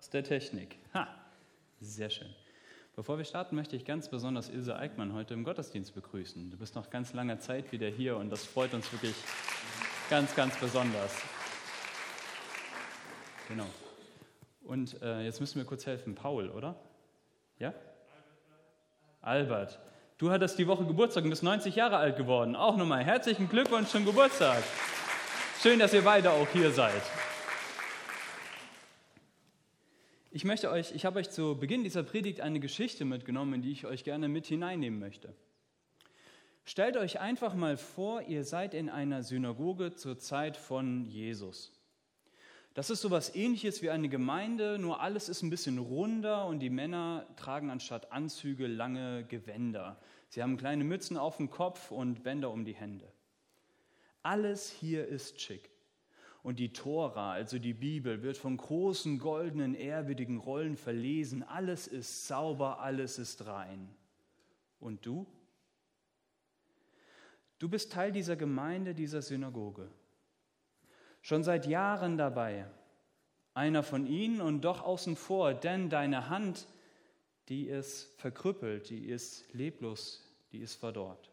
[0.00, 0.78] Aus der Technik.
[0.94, 1.06] Ha,
[1.82, 2.34] sehr schön.
[2.96, 6.50] Bevor wir starten, möchte ich ganz besonders Ilse Eickmann heute im Gottesdienst begrüßen.
[6.50, 9.14] Du bist noch ganz lange Zeit wieder hier und das freut uns wirklich
[10.08, 11.12] ganz, ganz besonders.
[13.48, 13.66] Genau.
[14.62, 16.14] Und äh, jetzt müssen wir kurz helfen.
[16.14, 16.76] Paul, oder?
[17.58, 17.74] Ja?
[19.20, 19.80] Albert.
[20.16, 22.56] Du hattest die Woche Geburtstag und bist 90 Jahre alt geworden.
[22.56, 24.62] Auch nochmal herzlichen Glückwunsch zum Geburtstag.
[25.60, 27.02] Schön, dass ihr beide auch hier seid.
[30.32, 33.72] Ich möchte euch, ich habe euch zu Beginn dieser Predigt eine Geschichte mitgenommen, in die
[33.72, 35.34] ich euch gerne mit hineinnehmen möchte.
[36.64, 41.72] Stellt euch einfach mal vor, ihr seid in einer Synagoge zur Zeit von Jesus.
[42.74, 46.60] Das ist so etwas ähnliches wie eine Gemeinde, nur alles ist ein bisschen runder und
[46.60, 50.00] die Männer tragen anstatt Anzüge lange Gewänder.
[50.28, 53.12] Sie haben kleine Mützen auf dem Kopf und Bänder um die Hände.
[54.22, 55.69] Alles hier ist schick.
[56.42, 61.42] Und die Tora, also die Bibel, wird von großen goldenen, ehrwürdigen Rollen verlesen.
[61.42, 63.94] Alles ist sauber, alles ist rein.
[64.78, 65.26] Und du?
[67.58, 69.90] Du bist Teil dieser Gemeinde, dieser Synagoge.
[71.20, 72.66] Schon seit Jahren dabei.
[73.52, 76.66] Einer von ihnen und doch außen vor, denn deine Hand,
[77.48, 81.29] die ist verkrüppelt, die ist leblos, die ist verdorrt.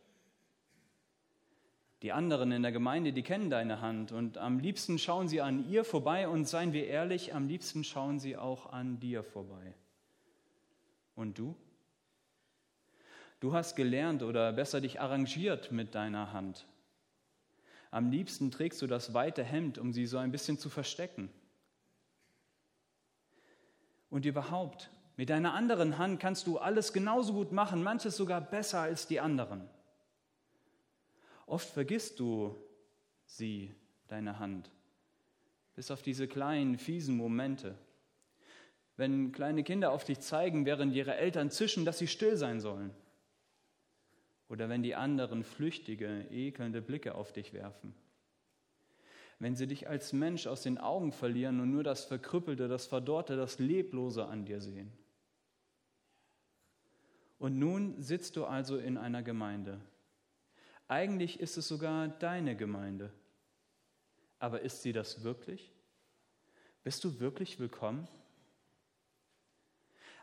[2.03, 5.67] Die anderen in der Gemeinde, die kennen deine Hand und am liebsten schauen sie an
[5.67, 9.73] ihr vorbei und seien wir ehrlich, am liebsten schauen sie auch an dir vorbei.
[11.15, 11.55] Und du?
[13.39, 16.67] Du hast gelernt oder besser dich arrangiert mit deiner Hand.
[17.89, 21.29] Am liebsten trägst du das weite Hemd, um sie so ein bisschen zu verstecken.
[24.09, 28.81] Und überhaupt, mit deiner anderen Hand kannst du alles genauso gut machen, manches sogar besser
[28.81, 29.67] als die anderen.
[31.47, 32.55] Oft vergisst du
[33.25, 33.73] sie,
[34.07, 34.69] deine Hand,
[35.75, 37.75] bis auf diese kleinen, fiesen Momente.
[38.97, 42.91] Wenn kleine Kinder auf dich zeigen, während ihre Eltern zischen, dass sie still sein sollen.
[44.49, 47.95] Oder wenn die anderen flüchtige, ekelnde Blicke auf dich werfen.
[49.39, 53.37] Wenn sie dich als Mensch aus den Augen verlieren und nur das Verkrüppelte, das Verdorrte,
[53.37, 54.91] das Leblose an dir sehen.
[57.39, 59.79] Und nun sitzt du also in einer Gemeinde,
[60.87, 63.11] eigentlich ist es sogar deine Gemeinde.
[64.39, 65.71] Aber ist sie das wirklich?
[66.83, 68.07] Bist du wirklich willkommen?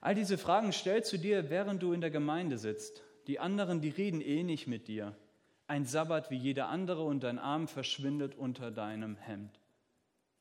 [0.01, 3.03] All diese Fragen stellst du dir, während du in der Gemeinde sitzt.
[3.27, 5.17] Die anderen, die reden eh nicht mit dir.
[5.67, 9.59] Ein Sabbat wie jeder andere und dein Arm verschwindet unter deinem Hemd.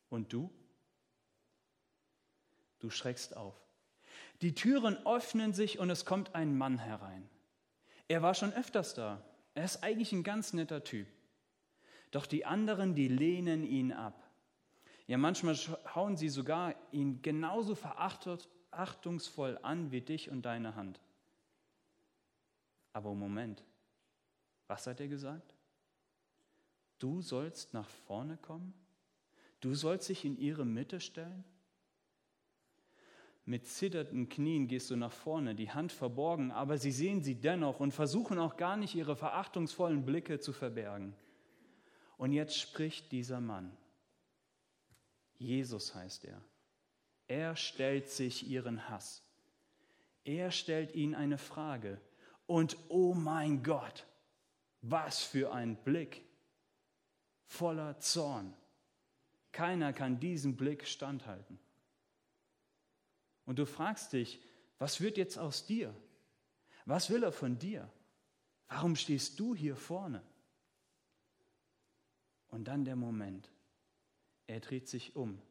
[0.10, 0.52] Und du?
[2.80, 3.56] Du schreckst auf.
[4.42, 7.30] Die Türen öffnen sich und es kommt ein Mann herein.
[8.10, 9.24] Er war schon öfters da.
[9.54, 11.08] Er ist eigentlich ein ganz netter Typ.
[12.12, 14.30] Doch die anderen, die lehnen ihn ab.
[15.08, 21.00] Ja, manchmal schauen sie sogar ihn genauso verachtungsvoll an wie dich und deine Hand.
[22.94, 23.64] Aber Moment,
[24.68, 25.56] was hat er gesagt?
[27.00, 28.74] Du sollst nach vorne kommen?
[29.60, 31.44] Du sollst dich in ihre Mitte stellen?
[33.46, 37.80] Mit zitternden Knien gehst du nach vorne, die Hand verborgen, aber sie sehen sie dennoch
[37.82, 41.14] und versuchen auch gar nicht ihre verachtungsvollen Blicke zu verbergen.
[42.18, 43.76] Und jetzt spricht dieser Mann.
[45.38, 46.42] Jesus heißt er.
[47.28, 49.24] Er stellt sich ihren Hass.
[50.24, 52.00] Er stellt ihnen eine Frage.
[52.46, 54.06] Und oh mein Gott,
[54.82, 56.24] was für ein Blick.
[57.46, 58.54] Voller Zorn.
[59.52, 61.60] Keiner kann diesem Blick standhalten.
[63.46, 64.40] Und du fragst dich,
[64.80, 65.94] was wird jetzt aus dir?
[66.86, 67.90] Was will er von dir?
[68.68, 70.24] Warum stehst du hier vorne?
[72.50, 73.50] Und dann der Moment.
[74.48, 75.42] Er dreht sich um.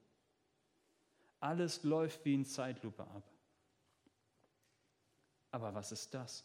[1.40, 3.28] Alles läuft wie in Zeitlupe ab.
[5.50, 6.44] Aber was ist das?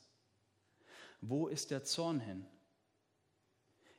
[1.22, 2.46] Wo ist der Zorn hin?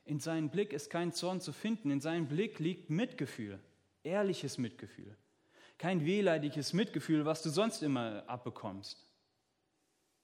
[0.05, 1.91] In seinem Blick ist kein Zorn zu finden.
[1.91, 3.59] In seinem Blick liegt Mitgefühl,
[4.03, 5.15] ehrliches Mitgefühl
[5.79, 9.07] kein wehleidiges Mitgefühl, was du sonst immer abbekommst.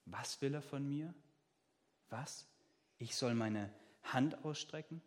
[0.06, 1.16] Was will er von mir?
[2.10, 2.46] Was?
[2.98, 3.74] Ich soll meine
[4.04, 5.02] Hand ausstrecken?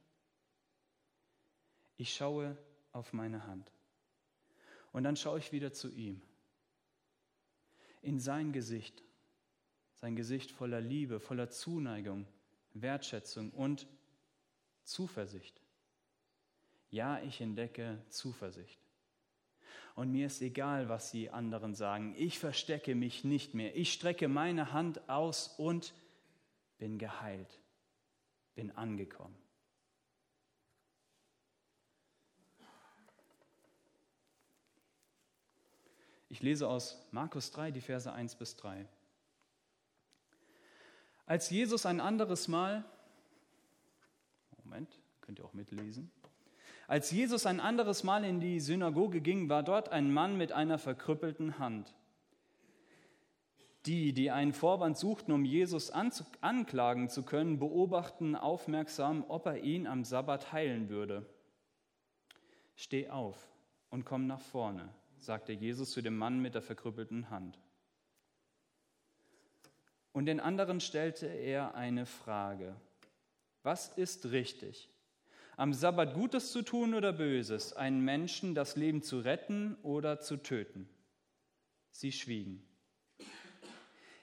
[1.96, 2.56] Ich schaue
[2.92, 3.70] auf meine Hand.
[4.92, 6.22] Und dann schaue ich wieder zu ihm.
[8.00, 9.04] In sein Gesicht.
[9.96, 12.26] Sein Gesicht voller Liebe, voller Zuneigung,
[12.72, 13.86] Wertschätzung und
[14.82, 15.60] Zuversicht.
[16.88, 18.87] Ja, ich entdecke Zuversicht.
[19.98, 22.14] Und mir ist egal, was die anderen sagen.
[22.16, 23.76] Ich verstecke mich nicht mehr.
[23.76, 25.92] Ich strecke meine Hand aus und
[26.78, 27.58] bin geheilt,
[28.54, 29.36] bin angekommen.
[36.28, 38.86] Ich lese aus Markus 3, die Verse 1 bis 3.
[41.26, 42.84] Als Jesus ein anderes Mal,
[44.62, 46.12] Moment, könnt ihr auch mitlesen,
[46.88, 50.78] als Jesus ein anderes Mal in die Synagoge ging, war dort ein Mann mit einer
[50.78, 51.94] verkrüppelten Hand.
[53.84, 59.86] Die, die einen Vorwand suchten, um Jesus anklagen zu können, beobachten aufmerksam, ob er ihn
[59.86, 61.26] am Sabbat heilen würde.
[62.74, 63.36] Steh auf
[63.90, 64.88] und komm nach vorne,
[65.18, 67.58] sagte Jesus zu dem Mann mit der verkrüppelten Hand.
[70.12, 72.74] Und den anderen stellte er eine Frage.
[73.62, 74.88] Was ist richtig?
[75.58, 80.36] Am Sabbat Gutes zu tun oder Böses, einen Menschen das Leben zu retten oder zu
[80.36, 80.88] töten?
[81.90, 82.62] Sie schwiegen.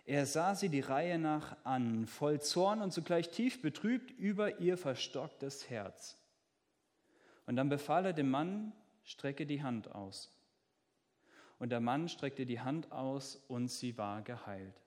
[0.05, 4.77] Er sah sie die Reihe nach an, voll Zorn und zugleich tief betrübt über ihr
[4.77, 6.17] verstocktes Herz.
[7.45, 8.71] Und dann befahl er dem Mann,
[9.03, 10.31] strecke die Hand aus.
[11.59, 14.84] Und der Mann streckte die Hand aus und sie war geheilt.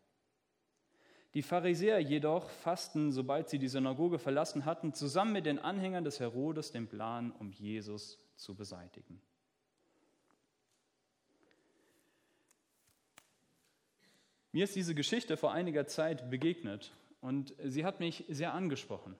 [1.35, 6.21] Die Pharisäer jedoch fassten, sobald sie die Synagoge verlassen hatten, zusammen mit den Anhängern des
[6.21, 9.21] Herodes den Plan, um Jesus zu beseitigen.
[14.53, 19.15] Mir ist diese Geschichte vor einiger Zeit begegnet und sie hat mich sehr angesprochen.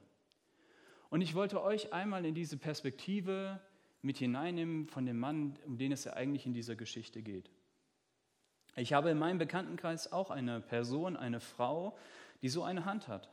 [1.11, 3.61] Und ich wollte euch einmal in diese Perspektive
[4.01, 7.51] mit hineinnehmen von dem Mann, um den es ja eigentlich in dieser Geschichte geht.
[8.79, 11.99] Ich habe in meinem Bekanntenkreis auch eine Person, eine Frau,
[12.43, 13.29] die so eine Hand hat.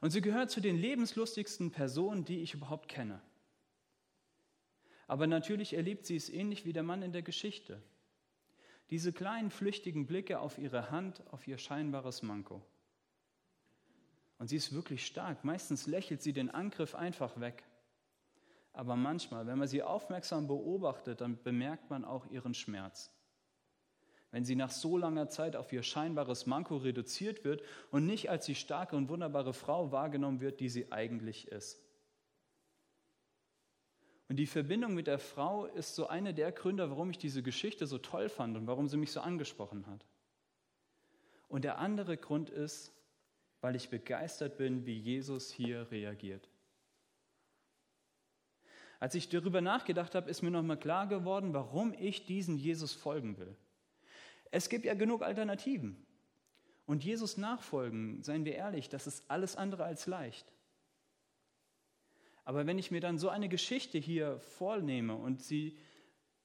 [0.00, 3.20] Und sie gehört zu den lebenslustigsten Personen, die ich überhaupt kenne.
[5.06, 7.82] Aber natürlich erlebt sie es ähnlich wie der Mann in der Geschichte.
[8.88, 12.62] Diese kleinen flüchtigen Blicke auf ihre Hand, auf ihr scheinbares Manko.
[14.38, 15.44] Und sie ist wirklich stark.
[15.44, 17.64] Meistens lächelt sie den Angriff einfach weg.
[18.72, 23.10] Aber manchmal, wenn man sie aufmerksam beobachtet, dann bemerkt man auch ihren Schmerz
[24.30, 28.46] wenn sie nach so langer Zeit auf ihr scheinbares Manko reduziert wird und nicht als
[28.46, 31.82] die starke und wunderbare Frau wahrgenommen wird, die sie eigentlich ist.
[34.28, 37.86] Und die Verbindung mit der Frau ist so eine der Gründe, warum ich diese Geschichte
[37.86, 40.04] so toll fand und warum sie mich so angesprochen hat.
[41.48, 42.92] Und der andere Grund ist,
[43.62, 46.46] weil ich begeistert bin, wie Jesus hier reagiert.
[49.00, 53.38] Als ich darüber nachgedacht habe, ist mir nochmal klar geworden, warum ich diesen Jesus folgen
[53.38, 53.56] will.
[54.50, 56.04] Es gibt ja genug Alternativen.
[56.86, 60.50] Und Jesus nachfolgen, seien wir ehrlich, das ist alles andere als leicht.
[62.44, 65.76] Aber wenn ich mir dann so eine Geschichte hier vornehme und sie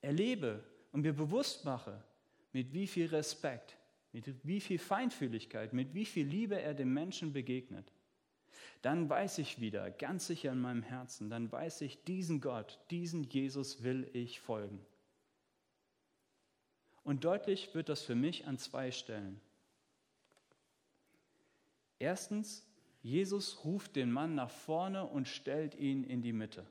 [0.02, 0.62] erlebe
[0.92, 2.04] und mir bewusst mache,
[2.52, 3.78] mit wie viel Respekt,
[4.12, 7.94] mit wie viel Feinfühligkeit, mit wie viel Liebe er dem Menschen begegnet,
[8.82, 13.24] dann weiß ich wieder, ganz sicher in meinem Herzen, dann weiß ich, diesen Gott, diesen
[13.24, 14.86] Jesus will ich folgen.
[17.04, 19.40] Und deutlich wird das für mich an zwei Stellen.
[22.00, 22.66] Erstens,
[23.02, 26.66] Jesus ruft den Mann nach vorne und stellt ihn in die Mitte.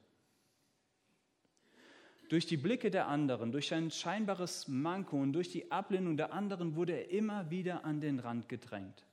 [2.30, 6.76] Durch die Blicke der anderen, durch sein scheinbares Manko und durch die Ablehnung der anderen
[6.76, 9.04] wurde er immer wieder an den Rand gedrängt.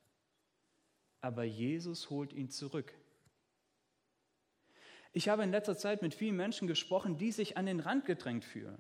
[1.20, 2.94] Aber Jesus holt ihn zurück.
[5.12, 8.46] Ich habe in letzter Zeit mit vielen Menschen gesprochen, die sich an den Rand gedrängt
[8.46, 8.78] fühlen.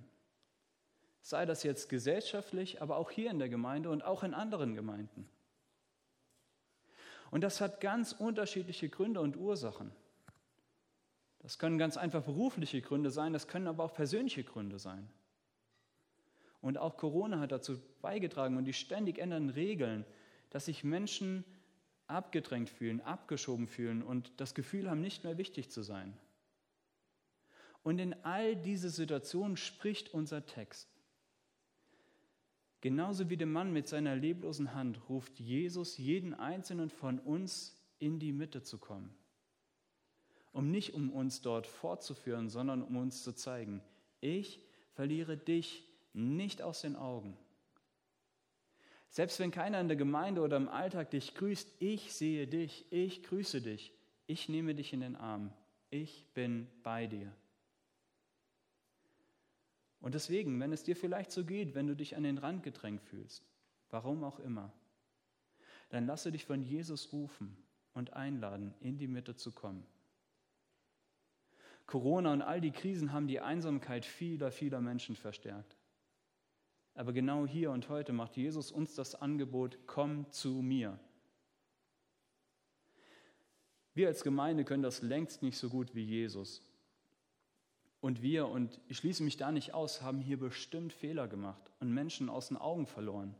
[1.29, 5.29] Sei das jetzt gesellschaftlich, aber auch hier in der Gemeinde und auch in anderen Gemeinden.
[7.29, 9.91] Und das hat ganz unterschiedliche Gründe und Ursachen.
[11.37, 15.07] Das können ganz einfach berufliche Gründe sein, das können aber auch persönliche Gründe sein.
[16.61, 20.07] Und auch Corona hat dazu beigetragen und die ständig ändernden Regeln,
[20.49, 21.45] dass sich Menschen
[22.07, 26.17] abgedrängt fühlen, abgeschoben fühlen und das Gefühl haben, nicht mehr wichtig zu sein.
[27.83, 30.89] Und in all diese Situationen spricht unser Text.
[32.81, 38.19] Genauso wie der Mann mit seiner leblosen Hand ruft Jesus jeden einzelnen von uns in
[38.19, 39.13] die Mitte zu kommen.
[40.53, 43.81] Um nicht um uns dort fortzuführen, sondern um uns zu zeigen,
[44.21, 44.61] ich
[44.93, 45.83] verliere dich
[46.13, 47.37] nicht aus den Augen.
[49.09, 53.23] Selbst wenn keiner in der Gemeinde oder im Alltag dich grüßt, ich sehe dich, ich
[53.23, 53.91] grüße dich,
[54.27, 55.51] ich nehme dich in den Arm,
[55.89, 57.33] ich bin bei dir.
[60.01, 63.01] Und deswegen, wenn es dir vielleicht so geht, wenn du dich an den Rand gedrängt
[63.01, 63.43] fühlst,
[63.89, 64.71] warum auch immer,
[65.89, 67.57] dann lasse dich von Jesus rufen
[67.93, 69.85] und einladen, in die Mitte zu kommen.
[71.85, 75.75] Corona und all die Krisen haben die Einsamkeit vieler, vieler Menschen verstärkt.
[76.93, 80.99] Aber genau hier und heute macht Jesus uns das Angebot, komm zu mir.
[83.93, 86.61] Wir als Gemeinde können das längst nicht so gut wie Jesus.
[88.01, 91.93] Und wir, und ich schließe mich da nicht aus, haben hier bestimmt Fehler gemacht und
[91.93, 93.35] Menschen aus den Augen verloren.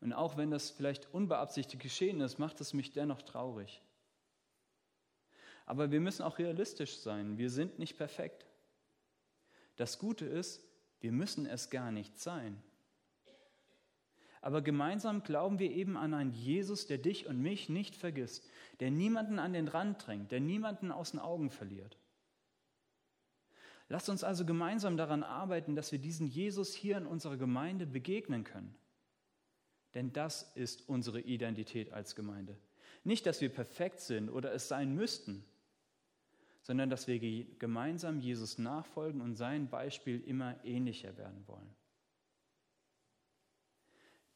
[0.00, 3.82] Und auch wenn das vielleicht unbeabsichtigt geschehen ist, macht es mich dennoch traurig.
[5.66, 7.38] Aber wir müssen auch realistisch sein.
[7.38, 8.46] Wir sind nicht perfekt.
[9.76, 10.66] Das Gute ist,
[11.00, 12.60] wir müssen es gar nicht sein.
[14.40, 18.48] Aber gemeinsam glauben wir eben an einen Jesus, der dich und mich nicht vergisst,
[18.80, 21.99] der niemanden an den Rand drängt, der niemanden aus den Augen verliert.
[23.90, 28.44] Lasst uns also gemeinsam daran arbeiten, dass wir diesen Jesus hier in unserer Gemeinde begegnen
[28.44, 28.72] können.
[29.94, 32.56] Denn das ist unsere Identität als Gemeinde.
[33.02, 35.44] Nicht, dass wir perfekt sind oder es sein müssten,
[36.62, 37.18] sondern dass wir
[37.58, 41.74] gemeinsam Jesus nachfolgen und sein Beispiel immer ähnlicher werden wollen.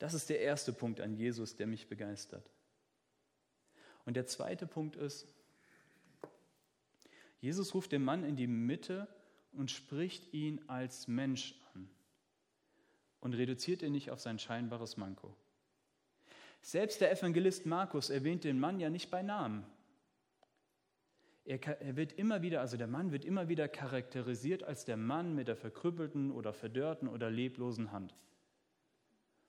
[0.00, 2.50] Das ist der erste Punkt an Jesus, der mich begeistert.
[4.04, 5.32] Und der zweite Punkt ist,
[7.40, 9.06] Jesus ruft den Mann in die Mitte
[9.54, 11.88] und spricht ihn als Mensch an
[13.20, 15.34] und reduziert ihn nicht auf sein scheinbares Manko.
[16.60, 19.66] Selbst der Evangelist Markus erwähnt den Mann ja nicht bei Namen.
[21.46, 25.46] Er, wird immer wieder, also der Mann wird immer wieder charakterisiert als der Mann mit
[25.46, 28.14] der verkrüppelten oder verdörrten oder leblosen Hand.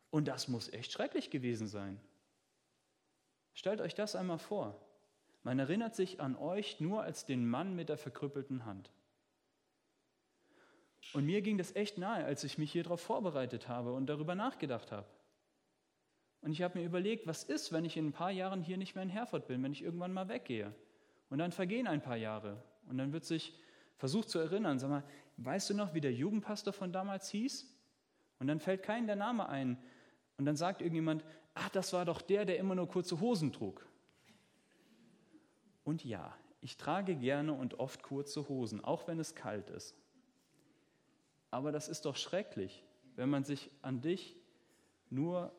[0.09, 1.99] Und das muss echt schrecklich gewesen sein.
[3.53, 4.81] Stellt euch das einmal vor.
[5.43, 8.89] Man erinnert sich an euch nur als den Mann mit der verkrüppelten Hand.
[11.13, 14.35] Und mir ging das echt nahe, als ich mich hier darauf vorbereitet habe und darüber
[14.35, 15.07] nachgedacht habe.
[16.41, 18.95] Und ich habe mir überlegt, was ist, wenn ich in ein paar Jahren hier nicht
[18.95, 20.73] mehr in Herford bin, wenn ich irgendwann mal weggehe.
[21.29, 22.61] Und dann vergehen ein paar Jahre.
[22.87, 23.57] Und dann wird sich
[23.97, 25.03] versucht zu erinnern, sag mal,
[25.37, 27.65] weißt du noch, wie der Jugendpastor von damals hieß?
[28.39, 29.77] Und dann fällt keinem der Name ein.
[30.37, 33.87] Und dann sagt irgendjemand, ach, das war doch der, der immer nur kurze Hosen trug.
[35.83, 39.95] Und ja, ich trage gerne und oft kurze Hosen, auch wenn es kalt ist.
[41.51, 42.83] Aber das ist doch schrecklich,
[43.15, 44.35] wenn man sich an dich
[45.09, 45.53] nur,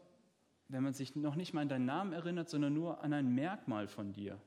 [0.68, 3.88] wenn man sich noch nicht mal an deinen Namen erinnert, sondern nur an ein Merkmal
[3.88, 4.40] von dir.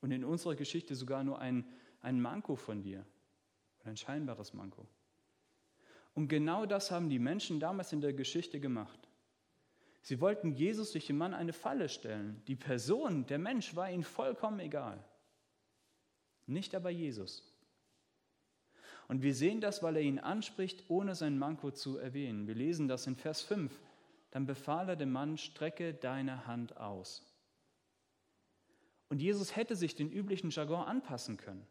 [0.00, 1.64] Und in unserer Geschichte sogar nur ein,
[2.00, 3.04] ein Manko von dir.
[3.80, 4.86] Oder ein scheinbares Manko.
[6.14, 9.08] Und genau das haben die Menschen damals in der Geschichte gemacht.
[10.02, 12.42] Sie wollten Jesus durch den Mann eine Falle stellen.
[12.46, 15.02] Die Person, der Mensch war ihnen vollkommen egal.
[16.46, 17.44] Nicht aber Jesus.
[19.08, 22.46] Und wir sehen das, weil er ihn anspricht, ohne sein Manko zu erwähnen.
[22.46, 23.72] Wir lesen das in Vers 5.
[24.30, 27.24] Dann befahl er dem Mann, strecke deine Hand aus.
[29.08, 31.66] Und Jesus hätte sich den üblichen Jargon anpassen können.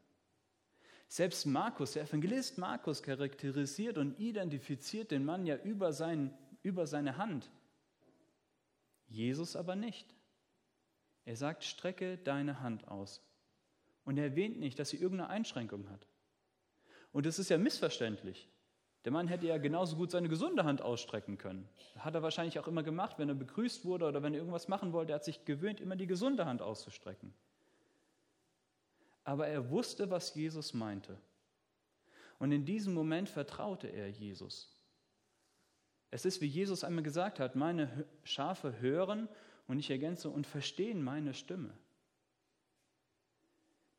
[1.07, 7.17] Selbst Markus, der Evangelist Markus, charakterisiert und identifiziert den Mann ja über, sein, über seine
[7.17, 7.51] Hand.
[9.07, 10.13] Jesus aber nicht.
[11.23, 13.21] Er sagt, strecke deine Hand aus.
[14.05, 16.07] Und er erwähnt nicht, dass sie irgendeine Einschränkung hat.
[17.17, 18.47] Und das ist ja missverständlich.
[19.03, 21.67] Der Mann hätte ja genauso gut seine gesunde Hand ausstrecken können.
[21.97, 24.93] Hat er wahrscheinlich auch immer gemacht, wenn er begrüßt wurde oder wenn er irgendwas machen
[24.93, 25.13] wollte.
[25.13, 27.33] Er hat sich gewöhnt, immer die gesunde Hand auszustrecken.
[29.23, 31.17] Aber er wusste, was Jesus meinte.
[32.37, 34.79] Und in diesem Moment vertraute er Jesus.
[36.11, 39.27] Es ist, wie Jesus einmal gesagt hat, meine Schafe hören
[39.67, 41.73] und ich ergänze und verstehen meine Stimme.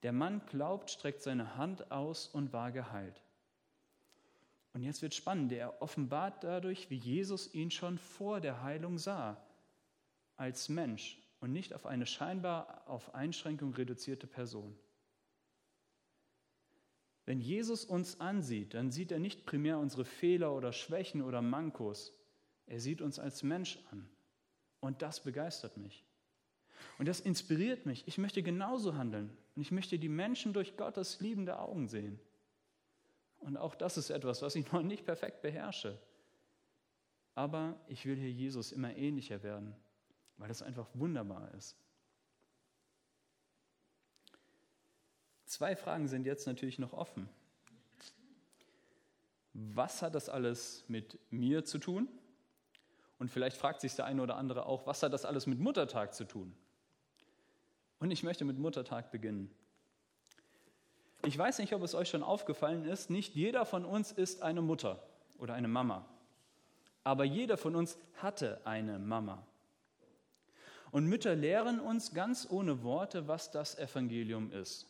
[0.03, 3.23] Der Mann glaubt, streckt seine Hand aus und war geheilt.
[4.73, 9.43] Und jetzt wird spannend, er offenbart dadurch, wie Jesus ihn schon vor der Heilung sah,
[10.37, 14.79] als Mensch und nicht auf eine scheinbar auf Einschränkung reduzierte Person.
[17.25, 22.15] Wenn Jesus uns ansieht, dann sieht er nicht primär unsere Fehler oder Schwächen oder Mankos.
[22.67, 24.09] Er sieht uns als Mensch an.
[24.81, 26.05] Und das begeistert mich.
[26.99, 28.07] Und das inspiriert mich.
[28.07, 29.37] Ich möchte genauso handeln.
[29.59, 32.21] Und ich möchte die Menschen durch Gottes liebende Augen sehen.
[33.41, 35.99] Und auch das ist etwas, was ich noch nicht perfekt beherrsche.
[37.35, 39.75] Aber ich will hier Jesus immer ähnlicher werden,
[40.37, 41.77] weil das einfach wunderbar ist.
[45.45, 47.29] Zwei Fragen sind jetzt natürlich noch offen.
[49.55, 52.07] Was hat das alles mit mir zu tun?
[53.19, 56.15] Und vielleicht fragt sich der eine oder andere auch, was hat das alles mit Muttertag
[56.15, 56.55] zu tun?
[58.01, 59.51] Und ich möchte mit Muttertag beginnen.
[61.25, 64.63] Ich weiß nicht, ob es euch schon aufgefallen ist, nicht jeder von uns ist eine
[64.63, 65.03] Mutter
[65.39, 66.09] oder eine Mama.
[67.03, 69.45] Aber jeder von uns hatte eine Mama.
[70.91, 74.87] Und Mütter lehren uns ganz ohne Worte, was das Evangelium ist,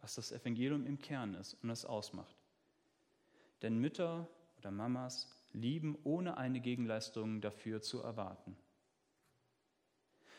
[0.00, 2.36] was das Evangelium im Kern ist und es ausmacht.
[3.62, 8.56] Denn Mütter oder Mamas lieben, ohne eine Gegenleistung dafür zu erwarten.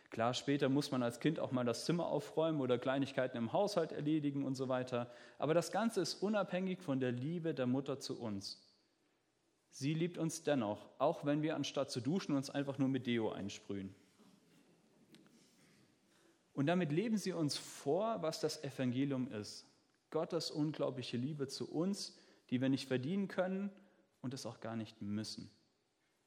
[0.09, 3.91] Klar, später muss man als Kind auch mal das Zimmer aufräumen oder Kleinigkeiten im Haushalt
[3.91, 5.11] erledigen und so weiter.
[5.37, 8.61] Aber das Ganze ist unabhängig von der Liebe der Mutter zu uns.
[9.69, 13.31] Sie liebt uns dennoch, auch wenn wir anstatt zu duschen uns einfach nur mit Deo
[13.31, 13.93] einsprühen.
[16.53, 19.67] Und damit leben sie uns vor, was das Evangelium ist.
[20.09, 22.17] Gottes unglaubliche Liebe zu uns,
[22.49, 23.69] die wir nicht verdienen können
[24.21, 25.51] und es auch gar nicht müssen.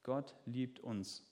[0.03, 1.25] Gott liebt uns,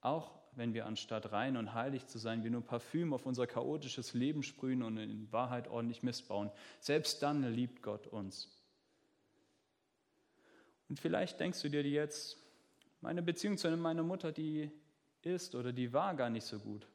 [0.00, 4.14] auch wenn wir anstatt rein und heilig zu sein, wir nur Parfüm auf unser chaotisches
[4.14, 6.50] Leben sprühen und in Wahrheit ordentlich missbauen.
[6.80, 8.48] Selbst dann liebt Gott uns.
[10.88, 12.36] Und vielleicht denkst du dir jetzt,
[13.00, 14.70] meine Beziehung zu meiner Mutter, die
[15.22, 16.86] ist oder die war gar nicht so gut.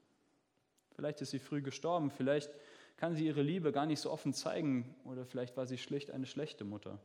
[0.95, 2.51] Vielleicht ist sie früh gestorben, vielleicht
[2.97, 6.25] kann sie ihre Liebe gar nicht so offen zeigen oder vielleicht war sie schlicht eine
[6.25, 6.99] schlechte Mutter.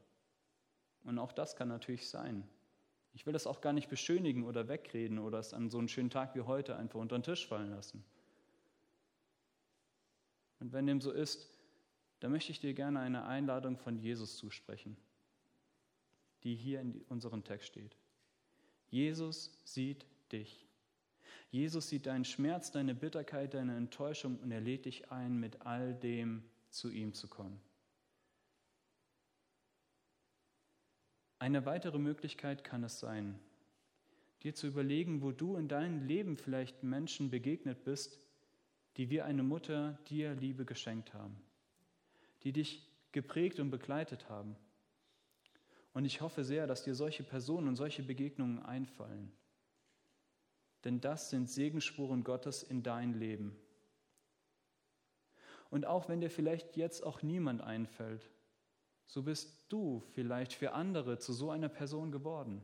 [1.04, 2.48] Und auch das kann natürlich sein.
[3.12, 6.10] Ich will das auch gar nicht beschönigen oder wegreden oder es an so einem schönen
[6.10, 8.04] Tag wie heute einfach unter den Tisch fallen lassen.
[10.60, 11.50] Und wenn dem so ist,
[12.20, 14.96] dann möchte ich dir gerne eine Einladung von Jesus zusprechen,
[16.44, 17.96] die hier in unserem Text steht.
[18.90, 20.66] Jesus sieht dich.
[21.50, 25.94] Jesus sieht deinen Schmerz, deine Bitterkeit, deine Enttäuschung und er lädt dich ein, mit all
[25.94, 27.60] dem zu ihm zu kommen.
[31.40, 33.40] Eine weitere Möglichkeit kann es sein,
[34.42, 38.18] dir zu überlegen, wo du in deinem Leben vielleicht Menschen begegnet bist,
[38.98, 41.40] die wie eine Mutter dir Liebe geschenkt haben,
[42.42, 44.54] die dich geprägt und begleitet haben.
[45.94, 49.32] Und ich hoffe sehr, dass dir solche Personen und solche Begegnungen einfallen.
[50.84, 53.56] Denn das sind Segensspuren Gottes in dein Leben.
[55.70, 58.30] Und auch wenn dir vielleicht jetzt auch niemand einfällt,
[59.10, 62.62] so bist du vielleicht für andere zu so einer Person geworden.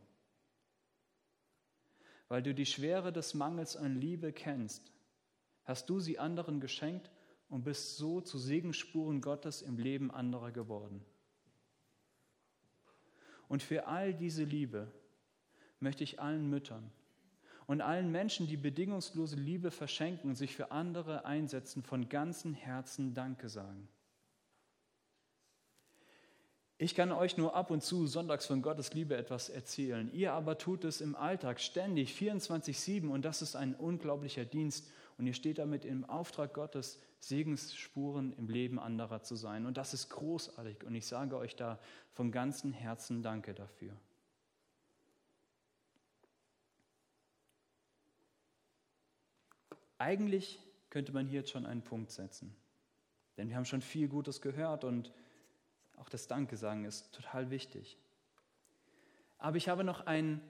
[2.29, 4.93] Weil du die Schwere des Mangels an Liebe kennst,
[5.65, 7.11] hast du sie anderen geschenkt
[7.49, 11.05] und bist so zu Segensspuren Gottes im Leben anderer geworden.
[13.49, 14.93] Und für all diese Liebe
[15.81, 16.93] möchte ich allen Müttern
[17.67, 23.15] und allen Menschen, die bedingungslose Liebe verschenken und sich für andere einsetzen, von ganzem Herzen
[23.15, 23.89] Danke sagen.
[26.79, 30.13] Ich kann euch nur ab und zu sonntags von Gottes Liebe etwas erzählen.
[30.13, 34.87] Ihr aber tut es im Alltag ständig, 24-7 und das ist ein unglaublicher Dienst.
[35.17, 39.65] Und ihr steht damit im Auftrag Gottes, Segensspuren im Leben anderer zu sein.
[39.65, 41.79] Und das ist großartig und ich sage euch da
[42.13, 43.97] von ganzem Herzen Danke dafür.
[49.97, 50.61] Eigentlich
[50.91, 52.55] könnte man hier jetzt schon einen Punkt setzen.
[53.39, 55.11] Denn wir haben schon viel Gutes gehört und
[55.97, 57.99] auch das Danke sagen ist total wichtig.
[59.39, 60.41] Aber ich habe noch einen,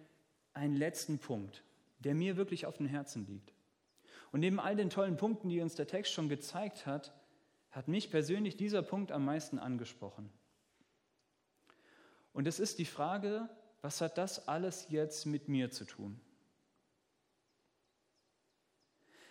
[0.53, 1.63] einen letzten Punkt,
[1.99, 3.53] der mir wirklich auf dem Herzen liegt.
[4.33, 7.13] Und neben all den tollen Punkten, die uns der Text schon gezeigt hat,
[7.71, 10.31] hat mich persönlich dieser Punkt am meisten angesprochen.
[12.33, 13.49] Und es ist die Frage,
[13.83, 16.21] was hat das alles jetzt mit mir zu tun?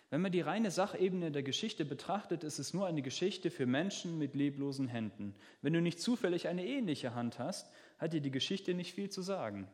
[0.08, 4.18] Wenn man die reine Sachebene der Geschichte betrachtet, ist es nur eine Geschichte für Menschen
[4.18, 5.34] mit leblosen Händen.
[5.62, 9.22] Wenn du nicht zufällig eine ähnliche Hand hast, hat dir die Geschichte nicht viel zu
[9.22, 9.68] sagen.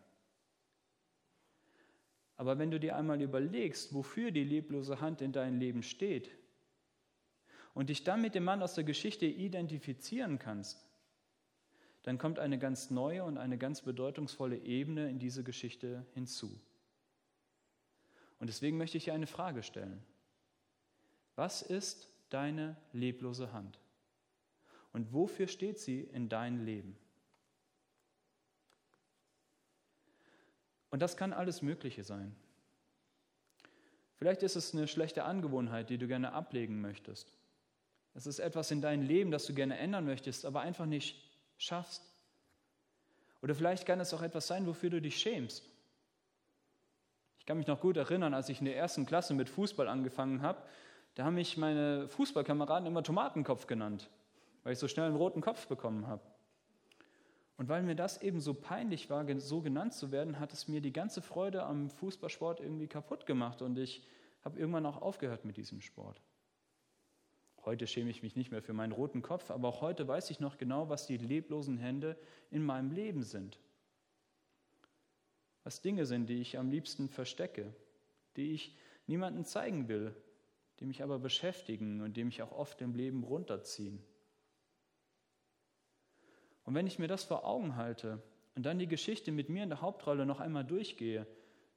[2.37, 6.31] Aber wenn du dir einmal überlegst, wofür die leblose Hand in deinem Leben steht
[7.75, 10.83] und dich dann mit dem Mann aus der Geschichte identifizieren kannst,
[12.03, 16.59] dann kommt eine ganz neue und eine ganz bedeutungsvolle Ebene in diese Geschichte hinzu.
[18.41, 20.03] Und deswegen möchte ich hier eine Frage stellen.
[21.37, 23.79] Was ist deine leblose Hand?
[24.93, 26.97] Und wofür steht sie in deinem Leben?
[30.91, 32.37] Und das kann alles Mögliche sein.
[34.17, 37.33] Vielleicht ist es eine schlechte Angewohnheit, die du gerne ablegen möchtest.
[38.15, 41.17] Es ist etwas in deinem Leben, das du gerne ändern möchtest, aber einfach nicht
[41.57, 42.03] schaffst.
[43.41, 45.65] Oder vielleicht kann es auch etwas sein, wofür du dich schämst.
[47.39, 50.43] Ich kann mich noch gut erinnern, als ich in der ersten Klasse mit Fußball angefangen
[50.43, 50.63] habe,
[51.15, 54.09] da haben mich meine Fußballkameraden immer Tomatenkopf genannt,
[54.63, 56.23] weil ich so schnell einen roten Kopf bekommen habe.
[57.59, 60.81] Und weil mir das eben so peinlich war, so genannt zu werden, hat es mir
[60.81, 64.03] die ganze Freude am Fußballsport irgendwie kaputt gemacht und ich
[64.43, 66.21] habe irgendwann auch aufgehört mit diesem Sport.
[67.65, 70.41] Heute schäme ich mich nicht mehr für meinen roten Kopf, aber auch heute weiß ich
[70.41, 72.17] noch genau, was die leblosen Hände
[72.51, 73.61] in meinem Leben sind.
[75.63, 77.73] Was Dinge sind, die ich am liebsten verstecke,
[78.35, 80.17] die ich niemandem zeigen will,
[80.83, 84.05] die mich aber beschäftigen und die mich auch oft im Leben runterziehen.
[86.65, 88.21] Und wenn ich mir das vor Augen halte
[88.57, 91.25] und dann die Geschichte mit mir in der Hauptrolle noch einmal durchgehe,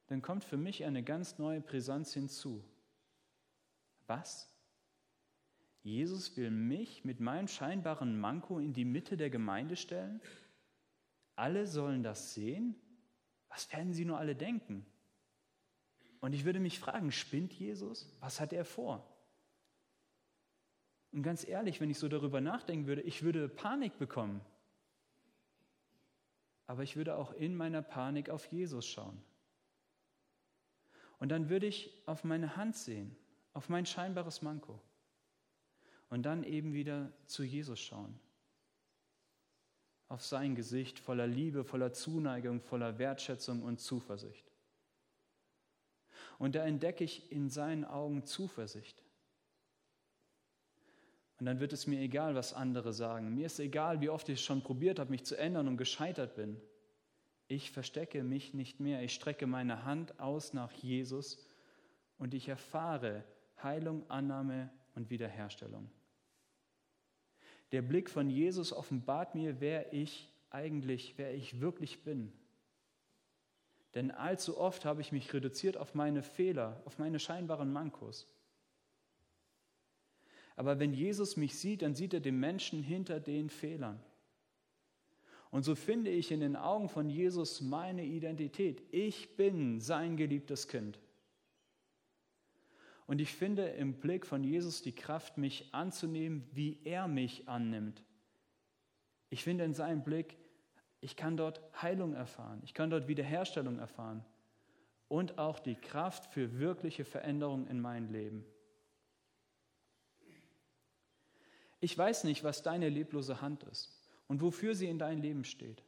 [0.08, 2.66] dann kommt für mich eine ganz neue Brisanz hinzu.
[4.08, 4.52] Was?
[5.84, 10.20] Jesus will mich mit meinem scheinbaren Manko in die Mitte der Gemeinde stellen?
[11.36, 12.74] Alle sollen das sehen?
[13.50, 14.84] Was werden sie nur alle denken?
[16.26, 18.12] Und ich würde mich fragen, spinnt Jesus?
[18.20, 19.08] Was hat er vor?
[21.12, 24.42] Und ganz ehrlich, wenn ich so darüber nachdenken würde, ich würde Panik bekommen.
[26.66, 29.22] Aber ich würde auch in meiner Panik auf Jesus schauen.
[31.20, 33.16] Und dann würde ich auf meine Hand sehen,
[33.54, 34.82] auf mein scheinbares Manko.
[36.10, 38.20] Und dann eben wieder zu Jesus schauen.
[40.08, 44.55] Auf sein Gesicht voller Liebe, voller Zuneigung, voller Wertschätzung und Zuversicht.
[46.38, 49.04] Und da entdecke ich in seinen Augen Zuversicht.
[51.40, 53.34] Und dann wird es mir egal, was andere sagen.
[53.36, 56.62] Mir ist egal, wie oft ich schon probiert habe, mich zu ändern und gescheitert bin.
[57.48, 59.04] Ich verstecke mich nicht mehr.
[59.04, 61.38] Ich strecke meine Hand aus nach Jesus
[62.18, 63.24] und ich erfahre
[63.62, 65.90] Heilung, Annahme und Wiederherstellung.
[67.72, 72.32] Der Blick von Jesus offenbart mir, wer ich eigentlich, wer ich wirklich bin.
[73.96, 78.28] Denn allzu oft habe ich mich reduziert auf meine Fehler, auf meine scheinbaren Mankos.
[80.58, 84.00] Aber wenn Jesus mich sieht, dann sieht er den Menschen hinter den Fehlern.
[85.50, 88.84] Und so finde ich in den Augen von Jesus meine Identität.
[88.92, 91.00] Ich bin sein geliebtes Kind.
[93.08, 98.04] Und ich finde im Blick von Jesus die Kraft, mich anzunehmen, wie er mich annimmt.
[99.30, 100.38] Ich finde in seinem Blick,
[101.06, 104.26] ich kann dort Heilung erfahren, ich kann dort Wiederherstellung erfahren
[105.08, 108.44] und auch die Kraft für wirkliche Veränderung in meinem Leben.
[111.80, 113.96] Ich weiß nicht, was deine leblose Hand ist
[114.28, 115.84] und wofür sie in deinem Leben steht.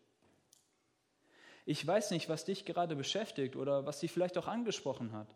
[1.65, 5.36] Ich weiß nicht, was dich gerade beschäftigt oder was dich vielleicht auch angesprochen hat.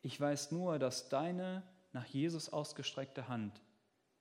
[0.00, 3.60] Ich weiß nur, dass deine nach Jesus ausgestreckte Hand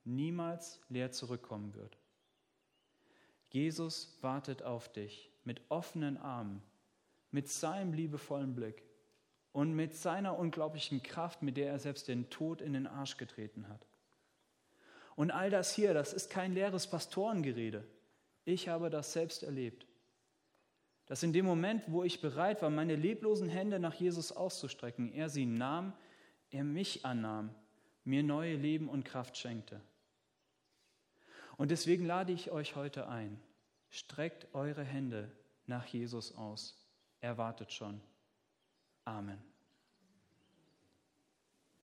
[0.06, 2.00] niemals leer zurückkommen wird.
[3.50, 6.62] Jesus wartet auf dich mit offenen Armen,
[7.32, 8.84] mit seinem liebevollen Blick
[9.54, 13.68] und mit seiner unglaublichen Kraft, mit der er selbst den Tod in den Arsch getreten
[13.70, 13.86] hat.
[15.16, 17.84] Und all das hier, das ist kein leeres Pastorengerede.
[18.46, 19.88] Ich habe das selbst erlebt.
[21.08, 25.30] Dass in dem Moment, wo ich bereit war, meine leblosen Hände nach Jesus auszustrecken, er
[25.30, 25.94] sie nahm,
[26.52, 27.56] er mich annahm,
[28.04, 29.82] mir neue Leben und Kraft schenkte.
[31.58, 33.42] Und deswegen lade ich euch heute ein,
[33.90, 35.32] streckt eure Hände
[35.66, 36.76] nach Jesus aus.
[37.20, 38.00] Er wartet schon.
[39.06, 39.44] Amen.